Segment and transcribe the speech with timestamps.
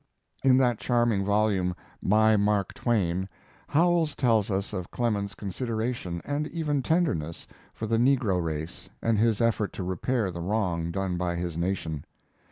[0.43, 3.29] In that charming volume, 'My Mark Twain',
[3.67, 9.41] Howells tells us of Clemens's consideration, and even tenderness, for the negro race and his
[9.41, 12.03] effort to repair the wrong done by his nation.